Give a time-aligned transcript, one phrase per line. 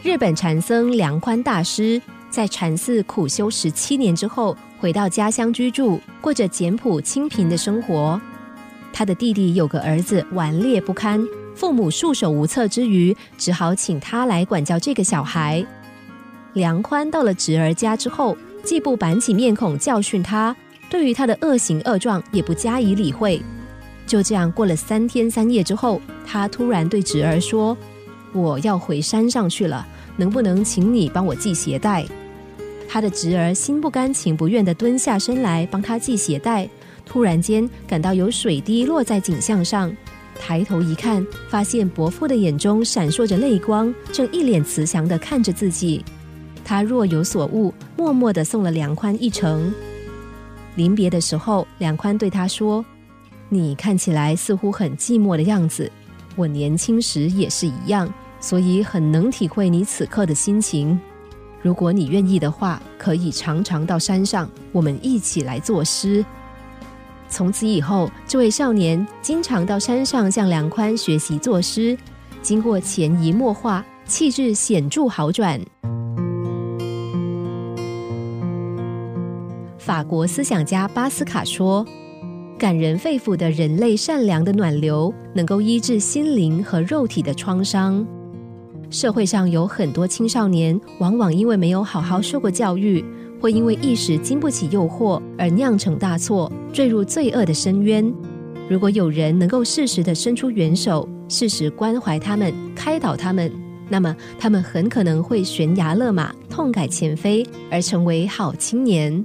[0.00, 2.00] 日本禅僧梁宽大师
[2.30, 8.20] 在禅寺苦修十七年之后，回到家乡居住，过着简朴清贫的生活。
[8.92, 11.20] 他的弟弟有个儿子顽劣不堪，
[11.52, 15.66] 父母束手无策之余，只好请他来管教这个小孩。
[16.52, 20.54] 梁宽到了侄儿家之后，既不板起面孔教训他，
[20.88, 23.42] 对于他的恶行恶状也不加以理会。
[24.06, 27.76] 就这样过了三天三夜之后，他突然对侄儿说
[28.32, 29.86] ：“我要回山上去了，
[30.16, 32.04] 能不能请你帮我系鞋带？”
[32.88, 36.68] 他的侄儿心不甘情不愿地蹲下身来帮他系鞋带，
[37.04, 39.94] 突然间感到有水滴落在颈项上，
[40.40, 46.02] 抬头一看，发现伯父的眼中闪烁着泪光，正一脸慈祥地看着自己。
[46.64, 49.72] 他若有所悟，默默地送了梁宽一程。
[50.74, 52.84] 临别的时候，梁宽对他说。
[53.50, 55.90] 你看起来似乎很寂寞的样子，
[56.38, 60.98] 我年轻时也是一样，所以很能体会你此刻的心情。
[61.60, 66.24] 如果你愿意的话，可以常常到山上，我们一起来作诗。
[67.28, 71.98] 从此以后，这位少年经常到山上向梁宽学习作诗，
[72.40, 75.60] 经过潜移默化，气质显著好转。
[79.76, 81.84] 法国思想家巴斯卡说。
[82.58, 88.04] 感人肺腑的人类善良的暖流，能够医治心灵和肉体的创伤。
[88.90, 93.04] 社会上有很多青少年，往往因为没有好好受过教育，
[93.40, 98.12] 会因为一时经不起诱惑而酿成大错，坠入罪恶的深渊。
[98.68, 103.52] 如果有人能够适时的伸出援手，适时关怀他们，开导他们，
[103.88, 109.24] 那么他们很可能会悬崖勒马，痛改前非，而成为好青年。